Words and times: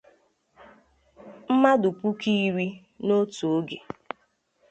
mmadụ 1.51 1.89
puku 1.99 2.29
iri 2.45 2.67
n'otu 3.05 3.43
oge 3.57 3.77